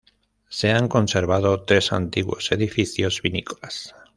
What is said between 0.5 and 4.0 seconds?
han conservado tres antiguos edificios vinícolas.